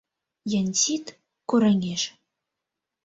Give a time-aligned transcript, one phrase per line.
[0.59, 1.05] Янсит
[1.49, 2.03] кораҥеш.